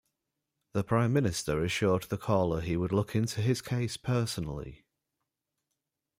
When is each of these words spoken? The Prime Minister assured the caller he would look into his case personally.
The 0.73 0.83
Prime 0.83 1.13
Minister 1.13 1.63
assured 1.63 2.05
the 2.09 2.17
caller 2.17 2.61
he 2.61 2.75
would 2.75 2.91
look 2.91 3.15
into 3.15 3.39
his 3.39 3.61
case 3.61 3.97
personally. 3.97 4.83